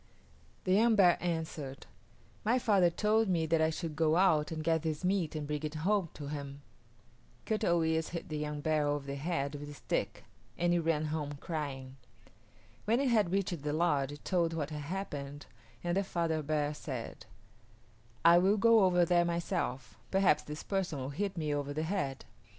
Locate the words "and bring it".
5.35-5.75